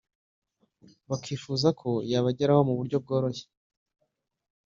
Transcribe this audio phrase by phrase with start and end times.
[1.09, 3.45] bakifuza ko yabageraho mu buryo bworoshye